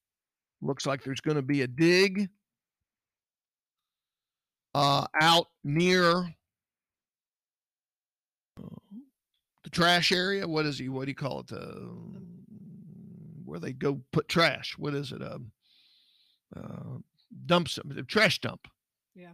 [0.61, 2.29] looks like there's going to be a dig
[4.73, 6.33] uh, out near
[8.57, 8.75] uh,
[9.63, 10.47] the trash area.
[10.47, 10.87] What is he?
[10.87, 11.51] What do you call it?
[11.51, 11.89] Uh,
[13.43, 14.75] where they go put trash.
[14.77, 15.21] What is it?
[15.21, 15.51] Um,
[16.55, 16.99] uh,
[17.45, 18.65] dump some trash dump.
[19.13, 19.33] Yeah.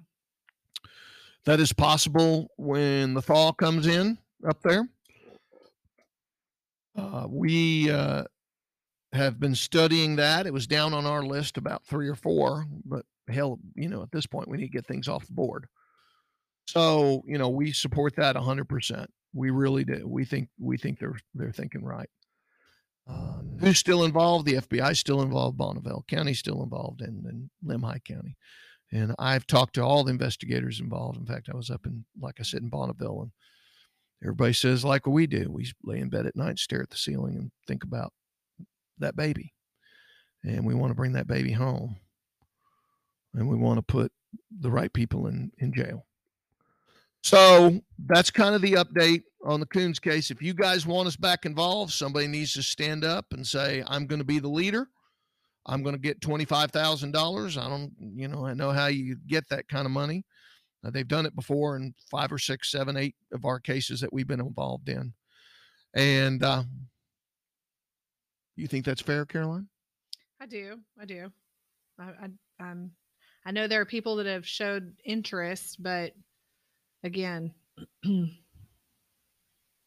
[1.45, 4.89] That is possible when the thaw comes in up there.
[6.97, 8.23] Uh, we uh,
[9.13, 10.47] have been studying that.
[10.47, 14.11] It was down on our list about three or four, but hell, you know, at
[14.11, 15.67] this point, we need to get things off the board.
[16.67, 19.05] So, you know, we support that 100%.
[19.33, 20.07] We really do.
[20.07, 22.09] We think we think they're they're thinking right.
[23.07, 24.45] Um, who's still involved?
[24.45, 25.57] The FBI still involved.
[25.57, 28.35] Bonneville County still involved, and then Lemhi County.
[28.91, 31.19] And I've talked to all the investigators involved.
[31.19, 33.31] In fact, I was up in, like I said, in Bonneville, and
[34.23, 37.35] everybody says like we do we lay in bed at night stare at the ceiling
[37.35, 38.11] and think about
[38.99, 39.53] that baby.
[40.43, 41.97] And we want to bring that baby home.
[43.33, 44.11] And we want to put
[44.59, 46.05] the right people in in jail.
[47.23, 50.31] So that's kind of the update on the Kunz case.
[50.31, 54.07] If you guys want us back involved somebody needs to stand up and say i'm
[54.07, 54.87] going to be the leader.
[55.69, 59.67] I'm going to get $25000 i don't you know i know how you get that
[59.67, 60.23] kind of money
[60.87, 64.13] uh, they've done it before in five or six, seven, eight of our cases that
[64.13, 65.13] we've been involved in.
[65.93, 66.63] And uh,
[68.55, 69.67] you think that's fair, Caroline?
[70.39, 70.79] I do.
[70.99, 71.31] I do.
[71.99, 72.29] I, I,
[72.63, 72.91] I'm,
[73.45, 76.13] I know there are people that have showed interest, but
[77.03, 77.53] again,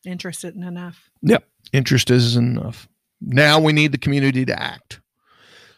[0.04, 1.10] interest isn't enough.
[1.22, 1.44] Yep.
[1.72, 2.88] Interest isn't enough.
[3.20, 5.00] Now we need the community to act.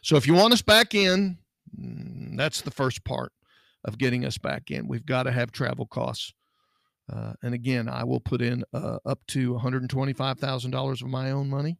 [0.00, 1.38] So if you want us back in,
[1.78, 3.32] mm, that's the first part
[3.84, 4.88] of getting us back in.
[4.88, 6.32] We've got to have travel costs.
[7.12, 11.78] Uh, and again, I will put in uh, up to $125,000 of my own money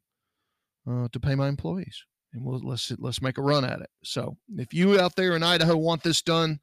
[0.89, 3.91] uh, to pay my employees, and we'll let's let's make a run at it.
[4.03, 6.59] So, if you out there in Idaho want this done,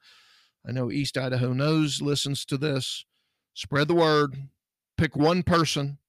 [0.67, 3.05] I know East Idaho knows, listens to this.
[3.53, 4.35] Spread the word.
[4.97, 5.99] Pick one person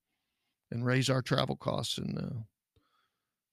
[0.71, 1.99] and raise our travel costs.
[1.99, 2.41] And uh,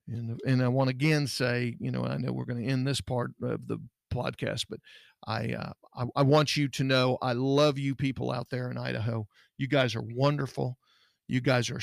[0.07, 2.87] and and I want to again say, you know, I know we're going to end
[2.87, 3.77] this part of the
[4.13, 4.79] podcast, but
[5.25, 8.77] I, uh, I I want you to know I love you people out there in
[8.77, 9.27] Idaho.
[9.57, 10.77] You guys are wonderful.
[11.27, 11.81] You guys are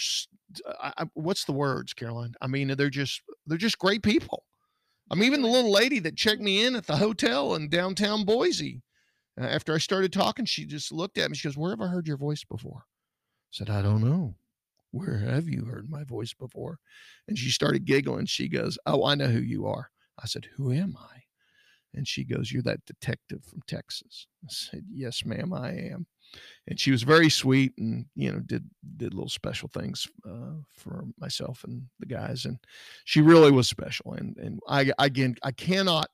[0.81, 2.35] I, I, what's the words, Caroline?
[2.41, 4.45] I mean, they're just they're just great people.
[5.11, 8.25] I mean, even the little lady that checked me in at the hotel in downtown
[8.25, 8.83] Boise.
[9.41, 11.37] Uh, after I started talking, she just looked at me.
[11.37, 14.37] She goes, "Where have I heard your voice before?" I said, "I don't know."
[14.95, 16.79] Where have you heard my voice before?
[17.27, 18.27] And she started giggling.
[18.27, 19.91] She goes, Oh, I know who you are.
[20.23, 21.24] I said, Who am I?
[21.95, 24.27] And she goes, You're that detective from Texas.
[24.45, 26.07] I said, Yes, ma'am, I am.
[26.67, 31.05] And she was very sweet and, you know, did did little special things uh, for
[31.19, 32.45] myself and the guys.
[32.45, 32.59] And
[33.05, 34.15] she really was special.
[34.15, 36.11] And and I again I cannot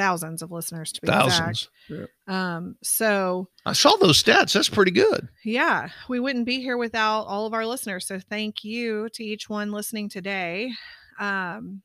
[0.00, 1.68] thousands of listeners to be thousands.
[1.88, 2.10] exact.
[2.28, 2.56] Yeah.
[2.56, 4.54] Um, so I saw those stats.
[4.54, 5.28] That's pretty good.
[5.44, 8.06] Yeah, we wouldn't be here without all of our listeners.
[8.06, 10.72] So thank you to each one listening today.
[11.18, 11.82] Um,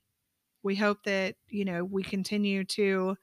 [0.64, 3.18] we hope that you know we continue to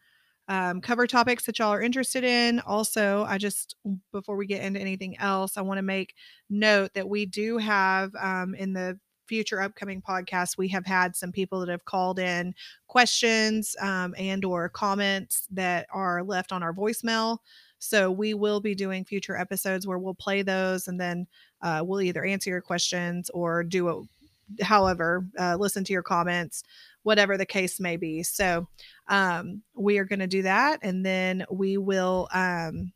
[0.48, 2.60] um, cover topics that y'all are interested in.
[2.60, 3.76] Also, I just,
[4.12, 6.14] before we get into anything else, I want to make
[6.50, 11.32] note that we do have um, in the future upcoming podcasts we have had some
[11.32, 12.54] people that have called in
[12.86, 17.38] questions um, and or comments that are left on our voicemail
[17.78, 21.26] so we will be doing future episodes where we'll play those and then
[21.62, 26.62] uh, we'll either answer your questions or do it however uh, listen to your comments
[27.02, 28.22] whatever the case may be.
[28.22, 28.68] So
[29.08, 32.92] um, we are going to do that, and then we will um,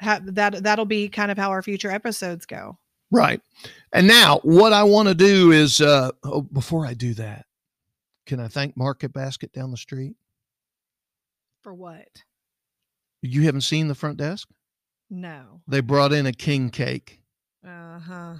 [0.00, 0.62] have that.
[0.62, 2.78] That'll be kind of how our future episodes go.
[3.10, 3.40] Right.
[3.92, 7.46] And now, what I want to do is, uh, oh, before I do that,
[8.26, 10.14] can I thank Market Basket down the street?
[11.62, 12.08] For what?
[13.22, 14.48] You haven't seen the front desk?
[15.10, 15.60] No.
[15.66, 17.20] They brought in a king cake.
[17.66, 18.34] Uh huh.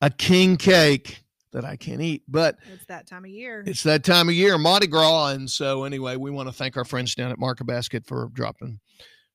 [0.00, 2.22] A king cake that I can't eat.
[2.26, 3.62] But it's that time of year.
[3.66, 5.28] It's that time of year, Mardi Gras.
[5.28, 8.80] And so, anyway, we want to thank our friends down at Market Basket for dropping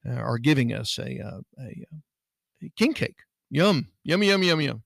[0.07, 1.97] uh, or giving us a, uh, a, uh,
[2.63, 3.17] a king cake.
[3.53, 4.83] Yum, yummy, yummy, yum, yum.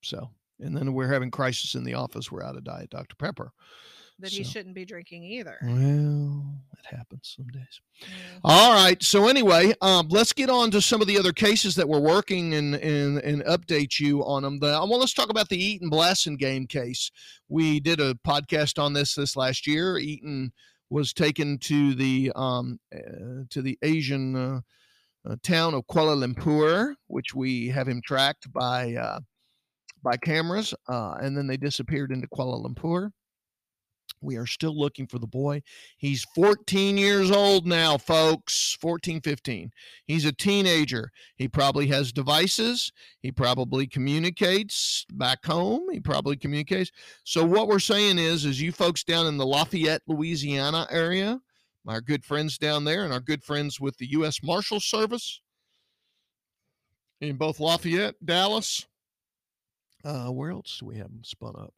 [0.00, 2.30] So, and then we're having crisis in the office.
[2.30, 3.16] We're out of Diet Dr.
[3.16, 3.52] Pepper
[4.20, 4.36] that so.
[4.36, 5.58] he shouldn't be drinking either.
[5.62, 6.44] Well,
[6.78, 7.80] it happens some days.
[8.44, 9.02] All right.
[9.02, 12.54] So anyway, um, let's get on to some of the other cases that we're working
[12.54, 14.60] and and, and update you on them.
[14.60, 17.10] The, well, let's talk about the Eaton Blasingame case.
[17.48, 19.98] We did a podcast on this this last year.
[19.98, 20.52] Eaton
[20.88, 24.60] was taken to the um, uh, to the Asian uh,
[25.42, 29.20] town of Kuala Lumpur, which we have him tracked by uh,
[30.02, 33.10] by cameras, uh, and then they disappeared into Kuala Lumpur.
[34.20, 35.62] We are still looking for the boy.
[35.98, 38.76] He's 14 years old now, folks.
[38.80, 39.70] 14, 15.
[40.06, 41.10] He's a teenager.
[41.36, 42.90] He probably has devices.
[43.20, 45.90] He probably communicates back home.
[45.92, 46.90] He probably communicates.
[47.24, 51.40] So what we're saying is, is you folks down in the Lafayette, Louisiana area,
[51.86, 54.42] our good friends down there, and our good friends with the U.S.
[54.42, 55.40] Marshal Service
[57.20, 58.86] in both Lafayette, Dallas.
[60.04, 61.74] Uh, where else do we have them spun up?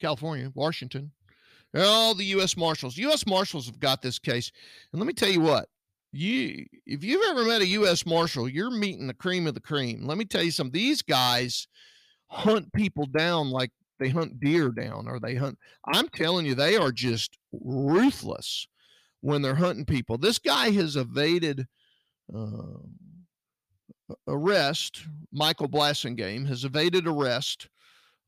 [0.00, 1.12] California, Washington,
[1.74, 2.56] all the U.S.
[2.56, 2.96] Marshals.
[2.96, 3.26] U.S.
[3.26, 4.50] Marshals have got this case,
[4.92, 5.68] and let me tell you what.
[6.12, 8.04] You, if you've ever met a U.S.
[8.04, 10.06] Marshal, you're meeting the cream of the cream.
[10.06, 10.72] Let me tell you something.
[10.72, 11.68] These guys
[12.26, 15.56] hunt people down like they hunt deer down, or they hunt.
[15.92, 18.66] I'm telling you, they are just ruthless
[19.20, 20.18] when they're hunting people.
[20.18, 21.66] This guy has evaded
[22.34, 22.78] uh,
[24.26, 25.02] arrest.
[25.32, 27.68] Michael Blasingame has evaded arrest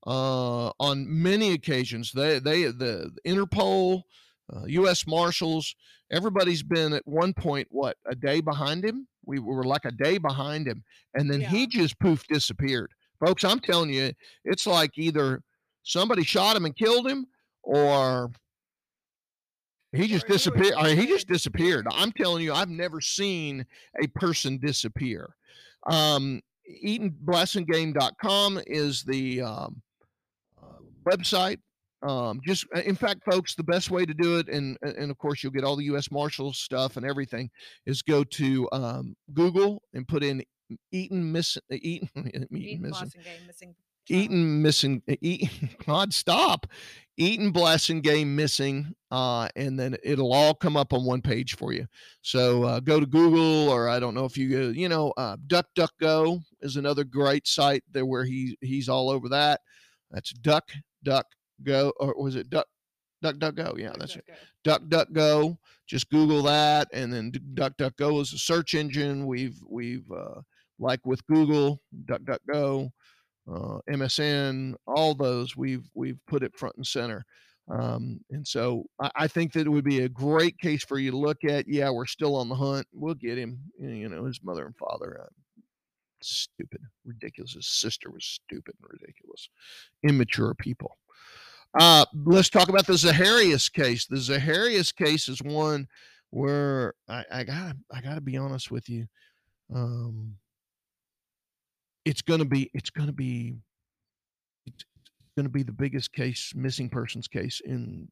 [0.07, 2.12] uh, on many occasions.
[2.12, 4.02] They, they, the Interpol,
[4.52, 5.07] uh, U.S.
[5.07, 5.74] Marshals,
[6.11, 9.07] everybody's been at one point what a day behind him.
[9.24, 10.83] We were like a day behind him,
[11.14, 11.48] and then yeah.
[11.48, 12.90] he just poof disappeared.
[13.24, 14.12] Folks, I'm telling you,
[14.44, 15.42] it's like either
[15.85, 17.26] somebody shot him and killed him,
[17.62, 18.33] or
[19.92, 20.74] he just disappeared.
[20.76, 21.87] I mean, he just disappeared.
[21.90, 23.66] I'm telling you, I've never seen
[24.02, 25.35] a person disappear.
[25.90, 26.40] Um,
[26.85, 29.83] EatonBlasingame.com is the um,
[31.07, 31.59] website.
[32.02, 35.18] Um, just uh, in fact, folks, the best way to do it, and and of
[35.18, 36.11] course you'll get all the U.S.
[36.11, 37.48] Marshals stuff and everything,
[37.87, 40.42] is go to um, Google and put in
[40.90, 43.12] Eaton missing Eaton Eaton, Eaton missing.
[43.46, 43.74] missing
[44.09, 46.67] Eaton missing Eaton God stop
[47.19, 47.53] Eaton
[48.01, 51.87] game missing uh, and then it'll all come up on one page for you
[52.23, 55.37] so uh, go to Google or I don't know if you go you know uh,
[55.47, 59.61] DuckDuckGo is another great site there where he he's all over that
[60.12, 60.71] that's Duck
[61.03, 61.27] Duck
[61.62, 62.67] Go, or was it Duck
[63.23, 63.75] Duck Duck Go?
[63.77, 64.25] Yeah, that's it.
[64.62, 65.59] Duck Duck Go.
[65.87, 69.27] Just Google that, and then Duck Duck Go is a search engine.
[69.27, 70.41] We've we've uh,
[70.79, 72.93] like with Google, Duck Duck Go,
[73.50, 77.24] uh, MSN, all those we've we've put it front and center.
[77.68, 81.12] Um, and so I, I, think that it would be a great case for you
[81.12, 81.68] to look at.
[81.68, 82.87] Yeah, we're still on the hunt.
[82.92, 83.61] We'll get him.
[83.78, 85.20] You know, his mother and father.
[85.22, 85.28] Uh,
[86.20, 87.55] stupid, ridiculous.
[87.55, 89.48] His sister was stupid and ridiculous.
[90.02, 90.98] Immature people.
[91.78, 94.07] Uh, let's talk about the Zaharias case.
[94.07, 95.87] The Zaharias case is one
[96.31, 99.07] where I, I gotta I gotta be honest with you.
[99.74, 100.37] Um,
[102.05, 103.55] it's gonna be it's gonna be
[104.67, 104.85] it's
[105.37, 108.09] gonna be the biggest case missing persons case in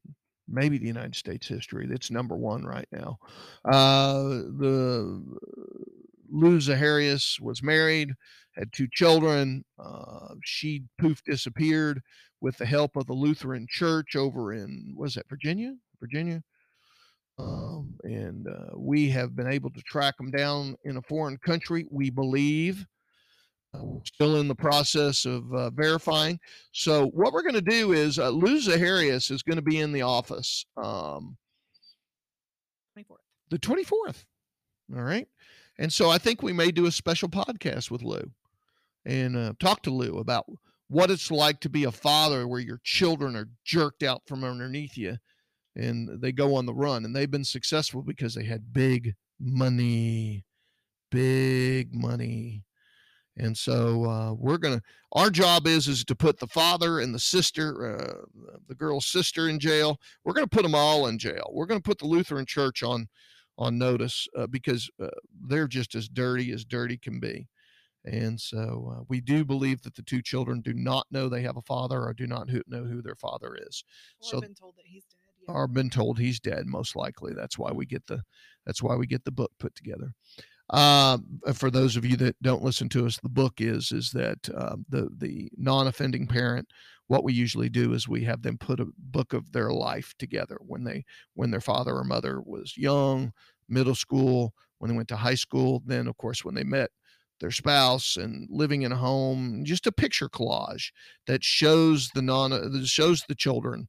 [0.47, 1.87] maybe the United States history.
[1.87, 3.17] That's number one right now.
[3.65, 4.23] Uh,
[4.57, 5.23] the
[6.29, 8.13] Lou Zaharias was married,
[8.55, 9.63] had two children.
[9.79, 12.01] Uh, she poof disappeared
[12.41, 16.41] with the help of the Lutheran Church over in was that Virginia, Virginia.
[17.37, 21.85] Um, and uh, we have been able to track them down in a foreign country.
[21.89, 22.85] We believe.
[23.73, 26.37] Uh, still in the process of uh, verifying.
[26.73, 29.93] So what we're going to do is uh, Lou Zaharias is going to be in
[29.93, 30.65] the office.
[30.75, 31.37] Um,
[32.97, 33.17] 24th.
[33.49, 34.25] The 24th.
[34.95, 35.27] All right.
[35.77, 38.29] And so I think we may do a special podcast with Lou
[39.05, 40.45] and uh, talk to Lou about
[40.89, 44.97] what it's like to be a father where your children are jerked out from underneath
[44.97, 45.17] you
[45.75, 47.05] and they go on the run.
[47.05, 50.45] And they've been successful because they had big money,
[51.09, 52.63] big money.
[53.37, 54.81] And so uh, we're gonna.
[55.13, 59.47] Our job is is to put the father and the sister, uh, the girl's sister,
[59.47, 59.97] in jail.
[60.23, 61.49] We're gonna put them all in jail.
[61.53, 63.07] We're gonna put the Lutheran Church on
[63.57, 65.07] on notice uh, because uh,
[65.47, 67.47] they're just as dirty as dirty can be.
[68.03, 71.57] And so uh, we do believe that the two children do not know they have
[71.57, 73.83] a father or do not know who their father is.
[74.21, 75.17] Or so been told that he's dead.
[75.47, 75.53] Yeah.
[75.53, 77.33] Or been told he's dead, most likely.
[77.33, 78.23] That's why we get the
[78.65, 80.13] that's why we get the book put together.
[80.71, 81.17] Uh,
[81.53, 84.77] for those of you that don't listen to us, the book is is that uh,
[84.89, 86.67] the the non-offending parent.
[87.07, 90.57] What we usually do is we have them put a book of their life together
[90.65, 91.03] when they
[91.33, 93.33] when their father or mother was young,
[93.67, 96.89] middle school, when they went to high school, then of course when they met
[97.41, 100.91] their spouse and living in a home, just a picture collage
[101.27, 103.87] that shows the non that shows the children,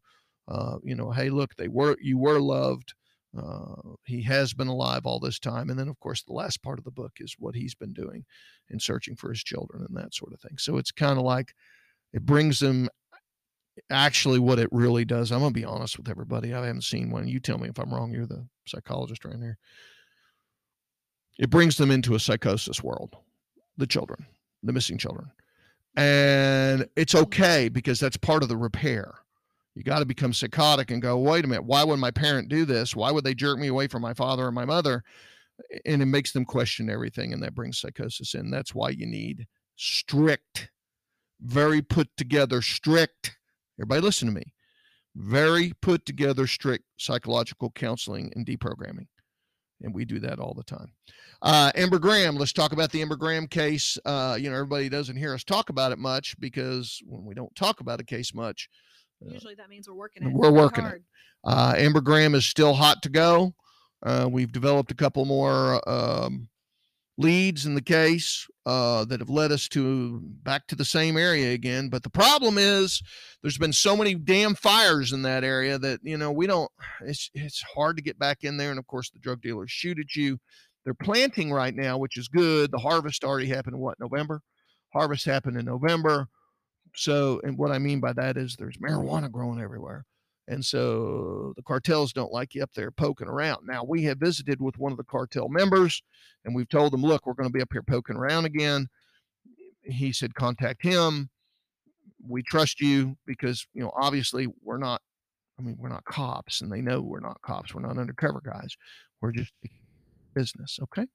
[0.49, 2.95] uh, you know, hey, look, they were you were loved.
[3.37, 6.79] Uh, he has been alive all this time, and then of course the last part
[6.79, 8.25] of the book is what he's been doing
[8.69, 10.59] in searching for his children and that sort of thing.
[10.59, 11.55] So it's kind of like
[12.13, 12.89] it brings them
[13.91, 15.33] actually what it really does.
[15.33, 16.53] I'm gonna be honest with everybody.
[16.53, 17.27] I haven't seen one.
[17.27, 18.13] You tell me if I'm wrong.
[18.13, 19.59] You're the psychologist right here.
[21.39, 23.17] It brings them into a psychosis world
[23.79, 24.27] the children,
[24.63, 25.31] the missing children.
[25.97, 29.15] And it's okay because that's part of the repair.
[29.75, 32.65] You got to become psychotic and go, wait a minute, why would my parent do
[32.65, 32.95] this?
[32.95, 35.03] Why would they jerk me away from my father or my mother?
[35.87, 38.51] And it makes them question everything, and that brings psychosis in.
[38.51, 39.47] That's why you need
[39.77, 40.71] strict,
[41.41, 43.37] very put together, strict,
[43.79, 44.53] everybody listen to me,
[45.15, 49.07] very put together, strict psychological counseling and deprogramming
[49.83, 50.93] and we do that all the time.
[51.43, 53.99] Uh, Amber Graham, let's talk about the Amber Graham case.
[54.05, 57.55] Uh, you know, everybody doesn't hear us talk about it much because when we don't
[57.57, 58.69] talk about a case much,
[59.27, 60.33] Usually that means we're working it.
[60.33, 60.97] We're working hard.
[60.97, 61.03] it.
[61.45, 63.55] Uh, Amber Graham is still hot to go.
[64.03, 66.49] Uh, we've developed a couple more um,
[67.19, 71.53] leads in the case uh, that have led us to back to the same area
[71.53, 71.89] again.
[71.89, 73.03] But the problem is
[73.43, 76.71] there's been so many damn fires in that area that you know we don't.
[77.03, 79.99] It's it's hard to get back in there, and of course the drug dealers shoot
[79.99, 80.39] at you.
[80.85, 82.73] They're planting right now, which is good.
[82.73, 84.43] The harvest already happened in what November.
[84.93, 86.27] Harvest happened in November.
[86.95, 90.05] So, and what I mean by that is there's marijuana growing everywhere.
[90.49, 93.67] And so the cartels don't like you up there poking around.
[93.67, 96.03] Now, we have visited with one of the cartel members
[96.45, 98.89] and we've told them, look, we're going to be up here poking around again.
[99.83, 101.31] He said, contact him.
[102.27, 105.01] We trust you because, you know, obviously we're not,
[105.59, 107.75] I mean, we're not cops and they know we're not cops.
[107.75, 108.77] We're not undercover guys.
[109.21, 109.53] We're just
[110.35, 110.79] business.
[110.83, 111.07] Okay.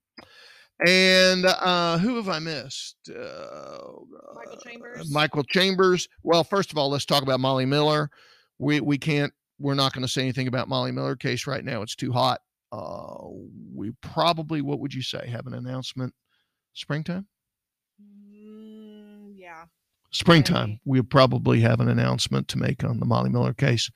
[0.86, 2.98] And uh, who have I missed?
[3.10, 3.78] Uh,
[4.36, 5.12] Michael Chambers.
[5.12, 6.08] Michael Chambers.
[6.22, 8.12] Well, first of all, let's talk about Molly Miller.
[8.60, 9.34] We we can't.
[9.60, 11.82] We're not going to say anything about Molly Miller case right now.
[11.82, 12.42] It's too hot.
[12.72, 13.28] Uh,
[13.74, 16.14] we probably, what would you say, have an announcement
[16.74, 17.26] springtime?
[20.12, 20.80] Yeah springtime.
[20.86, 23.90] We we'll probably have an announcement to make on the molly miller case.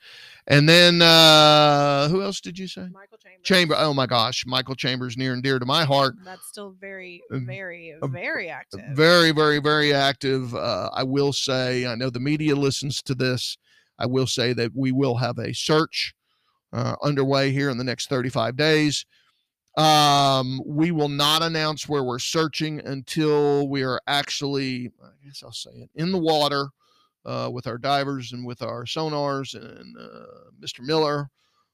[0.46, 2.88] And then uh who else did you say?
[2.92, 3.42] Michael chambers.
[3.44, 6.14] Chamber oh my gosh michael chambers near and dear to my heart.
[6.24, 8.80] that's still very uh, very uh, very active.
[8.92, 10.54] very very very active.
[10.54, 13.56] Uh i will say i know the media listens to this.
[13.98, 16.14] I will say that we will have a search
[16.72, 19.06] uh, underway here in the next 35 days
[19.76, 25.52] um, we will not announce where we're searching until we are actually, I guess I'll
[25.52, 26.68] say it, in the water
[27.24, 29.54] uh, with our divers and with our sonars.
[29.54, 30.80] And uh, Mr.
[30.80, 31.30] Miller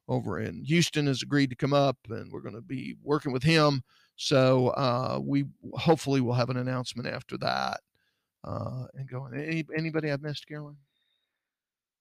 [0.07, 3.43] over in Houston has agreed to come up, and we're going to be working with
[3.43, 3.83] him.
[4.17, 5.45] So uh, we
[5.75, 7.81] hopefully will have an announcement after that.
[8.45, 9.35] Uh, and going.
[9.35, 10.77] Any, anybody I've missed, Carolyn?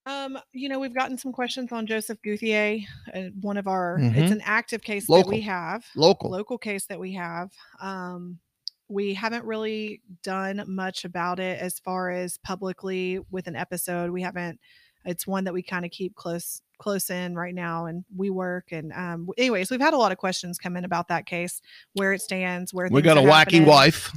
[0.08, 2.80] Um, you know, we've gotten some questions on Joseph Gouthier,
[3.14, 4.18] uh, one of our, mm-hmm.
[4.18, 5.32] it's an active case local.
[5.32, 7.52] that we have, local, local case that we have.
[7.82, 8.40] Um,
[8.88, 14.12] we haven't really done much about it as far as publicly with an episode.
[14.12, 14.62] We haven't,
[15.04, 18.72] it's one that we kind of keep close, close in right now and we work.
[18.72, 21.62] And, um, anyways, we've had a lot of questions come in about that case,
[21.96, 23.66] where it stands, where we got a wacky happening.
[23.66, 24.14] wife.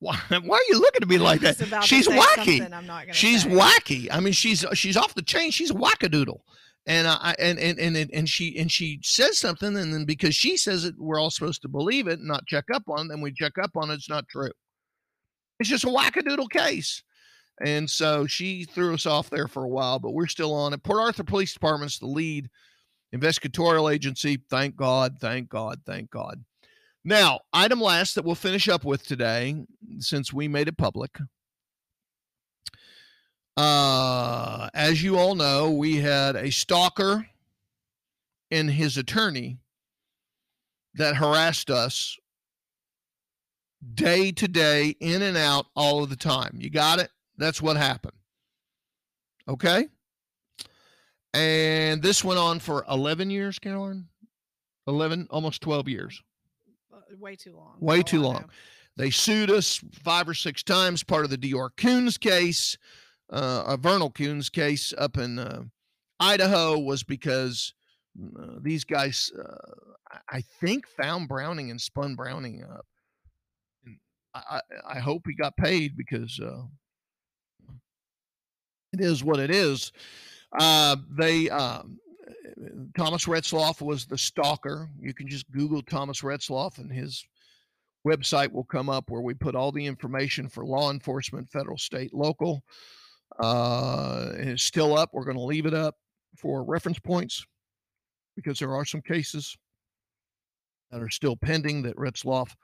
[0.00, 1.56] Why, why are you looking at me like that?
[1.84, 3.12] She's wacky.
[3.12, 3.48] she's say.
[3.50, 4.08] wacky.
[4.10, 5.50] I mean, she's she's off the chain.
[5.50, 6.40] She's a wackadoodle.
[6.86, 10.56] And I and and and and she and she says something, and then because she
[10.58, 13.14] says it, we're all supposed to believe it and not check up on it.
[13.14, 14.50] And we check up on it, it's not true.
[15.58, 17.02] It's just a wackadoodle case.
[17.64, 20.82] And so she threw us off there for a while, but we're still on it.
[20.82, 22.50] Port Arthur Police Department's the lead
[23.14, 24.42] investigatorial agency.
[24.50, 26.44] Thank God, thank God, thank God.
[27.04, 29.66] Now, item last that we'll finish up with today,
[29.98, 31.18] since we made it public.
[33.56, 37.26] Uh, as you all know, we had a stalker
[38.50, 39.58] and his attorney
[40.94, 42.16] that harassed us
[43.94, 46.56] day to day, in and out, all of the time.
[46.58, 47.10] You got it?
[47.36, 48.16] That's what happened.
[49.46, 49.88] Okay?
[51.34, 54.08] And this went on for 11 years, Carolyn?
[54.86, 56.22] 11, almost 12 years
[57.18, 57.76] way too long.
[57.80, 58.44] Way too long.
[58.96, 62.78] They sued us five or six times, part of the DeOrr Kunz case,
[63.30, 65.62] uh, a Vernal Kunz case up in uh,
[66.20, 67.74] Idaho was because
[68.38, 72.86] uh, these guys, uh, I think, found Browning and spun Browning up.
[73.84, 73.98] And
[74.34, 76.62] I, I, hope he got paid because uh,
[78.92, 79.90] it is what it is.
[80.56, 81.98] Uh, they um,
[82.96, 84.88] Thomas Retzloff was the stalker.
[85.00, 87.24] You can just Google Thomas Retzloff and his
[88.06, 92.12] website will come up where we put all the information for law enforcement, federal, state,
[92.12, 92.62] local.
[93.38, 95.10] Uh, it's still up.
[95.12, 95.96] We're going to leave it up
[96.36, 97.44] for reference points
[98.36, 99.56] because there are some cases
[100.90, 102.54] that are still pending that Retzloff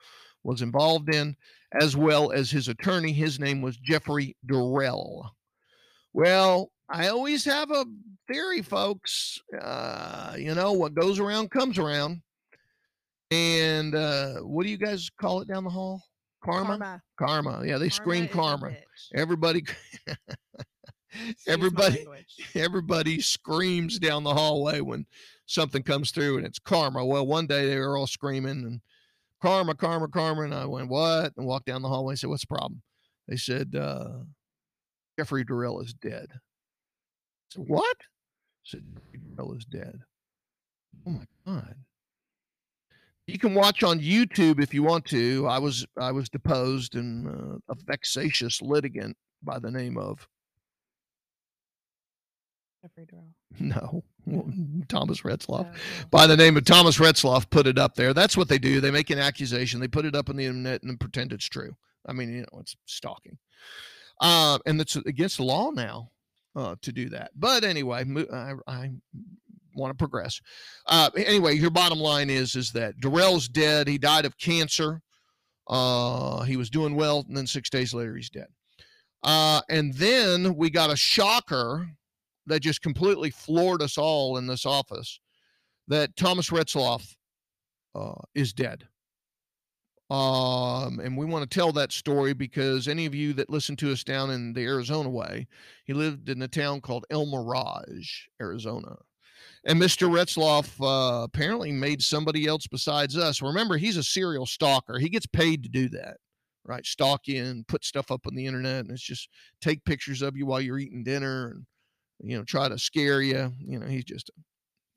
[0.44, 1.36] was involved in,
[1.80, 3.12] as well as his attorney.
[3.12, 5.30] His name was Jeffrey Durrell.
[6.12, 7.84] Well, I always have a
[8.30, 9.40] theory, folks.
[9.60, 12.20] Uh, you know, what goes around comes around.
[13.30, 16.02] And uh, what do you guys call it down the hall?
[16.44, 16.78] Karma?
[16.78, 17.02] Karma.
[17.18, 17.66] Karma.
[17.66, 18.72] Yeah, they karma scream karma.
[19.14, 19.64] Everybody
[21.46, 22.06] everybody
[22.54, 25.06] everybody screams down the hallway when
[25.46, 27.04] something comes through and it's karma.
[27.04, 28.80] Well, one day they were all screaming and
[29.40, 30.42] karma, karma, karma.
[30.42, 31.32] And I went, what?
[31.36, 32.82] And walked down the hallway and said, What's the problem?
[33.28, 34.24] They said, uh,
[35.16, 36.26] Jeffrey Durrell is dead.
[37.50, 37.96] So what?
[38.64, 38.84] said
[39.36, 39.98] Bell is dead.
[41.06, 41.74] Oh my god.
[43.26, 45.46] You can watch on YouTube if you want to.
[45.48, 50.28] I was I was deposed and uh, a vexatious litigant by the name of
[52.82, 53.34] Jeffrey Durrell.
[53.58, 54.04] No,
[54.88, 55.72] Thomas Retzloff.
[55.72, 58.14] Oh, By the name of Thomas Retzloff, put it up there.
[58.14, 58.80] That's what they do.
[58.80, 61.74] They make an accusation, they put it up on the internet, and pretend it's true.
[62.06, 63.38] I mean, you know, it's stalking,
[64.20, 66.10] uh, and it's against the law now
[66.56, 67.30] uh, to do that.
[67.34, 68.90] But anyway, I, I
[69.74, 70.40] want to progress.
[70.86, 73.88] Uh, anyway, your bottom line is is that Durrell's dead.
[73.88, 75.00] He died of cancer.
[75.68, 78.48] Uh, he was doing well, and then six days later, he's dead.
[79.22, 81.86] Uh, and then we got a shocker
[82.46, 85.20] that just completely floored us all in this office
[85.88, 87.14] that Thomas Retzloff
[87.94, 88.88] uh, is dead.
[90.10, 93.92] Um, and we want to tell that story because any of you that listen to
[93.92, 95.46] us down in the Arizona way,
[95.84, 98.96] he lived in a town called El Mirage, Arizona.
[99.64, 100.08] And Mr.
[100.10, 103.40] Retzloff uh, apparently made somebody else besides us.
[103.40, 104.98] Remember, he's a serial stalker.
[104.98, 106.16] He gets paid to do that,
[106.64, 106.84] right?
[106.84, 109.28] Stalk you and put stuff up on the internet, and it's just
[109.60, 111.66] take pictures of you while you're eating dinner and
[112.30, 113.52] you know try to scare you.
[113.58, 114.30] You know, he's just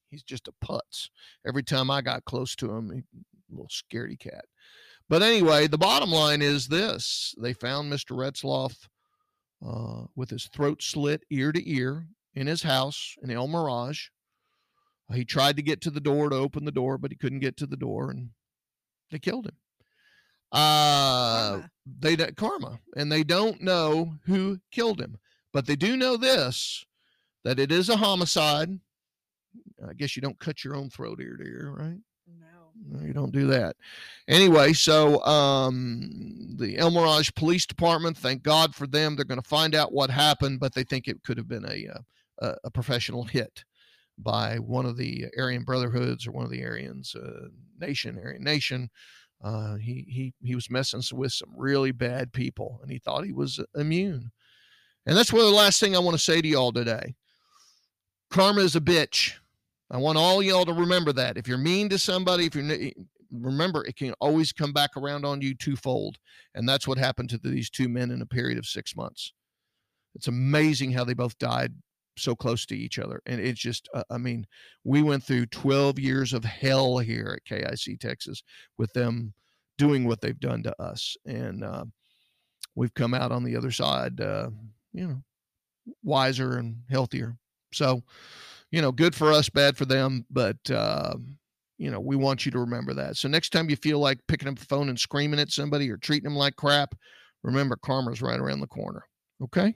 [0.10, 1.10] he's just a putz.
[1.46, 4.46] Every time I got close to him, he, a little scaredy cat.
[5.10, 8.16] But anyway, the bottom line is this: they found Mr.
[8.16, 8.76] Retzloff
[9.66, 14.08] uh, with his throat slit ear to ear in his house in El Mirage.
[15.14, 17.58] He tried to get to the door to open the door, but he couldn't get
[17.58, 18.30] to the door, and
[19.12, 19.58] they killed him.
[20.52, 21.70] Uh, karma.
[22.00, 25.18] they karma, and they don't know who killed him,
[25.52, 26.86] but they do know this:
[27.44, 28.80] that it is a homicide.
[29.88, 32.00] I guess you don't cut your own throat ear to ear, right?
[33.02, 33.76] You don't do that.
[34.28, 39.16] Anyway, so um, the El Mirage Police Department, thank God for them.
[39.16, 41.88] They're going to find out what happened, but they think it could have been a,
[41.88, 42.00] uh,
[42.40, 43.64] a, a professional hit
[44.18, 47.48] by one of the Aryan Brotherhoods or one of the Aryans, uh,
[47.80, 48.90] Nation, Aryan Nation.
[49.44, 53.34] Uh, he he he was messing with some really bad people, and he thought he
[53.34, 54.32] was immune.
[55.06, 57.16] And that's where the last thing I want to say to y'all today.
[58.30, 59.34] Karma is a bitch.
[59.94, 61.38] I want all y'all to remember that.
[61.38, 62.92] If you're mean to somebody, if you're
[63.32, 66.18] remember, it can always come back around on you twofold.
[66.56, 69.34] And that's what happened to these two men in a period of six months.
[70.16, 71.74] It's amazing how they both died
[72.18, 73.22] so close to each other.
[73.28, 74.48] And it's just, uh, I mean,
[74.84, 78.42] we went through 12 years of hell here at KIC Texas
[78.80, 79.34] with them
[79.78, 81.16] doing what they've done to us.
[81.28, 81.86] And uh,
[82.76, 84.50] we've come out on the other side, uh,
[84.92, 85.24] you know,
[86.04, 87.38] wiser and healthier.
[87.74, 88.04] So,
[88.74, 90.26] you know, good for us, bad for them.
[90.32, 91.14] But, uh,
[91.78, 93.18] you know, we want you to remember that.
[93.18, 95.98] So next time you feel like picking up the phone and screaming at somebody or
[95.98, 96.96] treating them like crap,
[97.44, 99.06] remember karma's right around the corner.
[99.44, 99.76] Okay.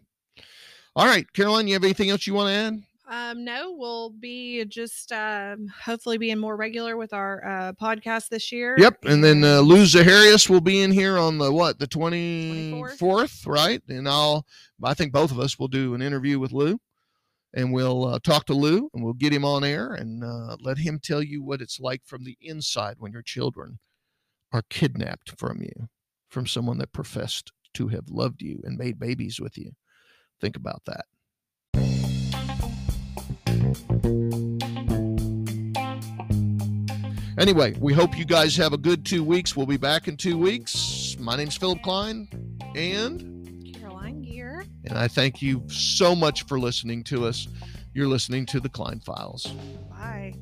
[0.96, 2.82] All right, Caroline, you have anything else you want to add?
[3.10, 8.52] Um, no, we'll be just um, hopefully being more regular with our uh, podcast this
[8.52, 8.76] year.
[8.80, 12.84] Yep, and then uh, Lou Zaharias will be in here on the what the twenty
[12.98, 13.82] fourth, right?
[13.88, 14.46] And I'll
[14.84, 16.80] I think both of us will do an interview with Lou
[17.58, 20.78] and we'll uh, talk to Lou and we'll get him on air and uh, let
[20.78, 23.80] him tell you what it's like from the inside when your children
[24.54, 25.90] are kidnapped from you,
[26.30, 29.72] from someone that professed to have loved you and made babies with you.
[30.40, 31.06] Think about that.
[37.40, 39.56] Anyway, we hope you guys have a good two weeks.
[39.56, 41.18] We'll be back in two weeks.
[41.20, 42.28] My name's Philip Klein
[42.76, 43.37] and
[44.90, 47.48] and I thank you so much for listening to us.
[47.94, 49.48] You're listening to the Klein Files.
[49.90, 50.34] Bye.